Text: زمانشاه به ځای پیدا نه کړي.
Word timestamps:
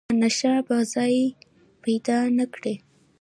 زمانشاه 0.09 0.59
به 0.67 0.75
ځای 0.93 1.15
پیدا 1.83 2.17
نه 2.37 2.45
کړي. 2.53 2.75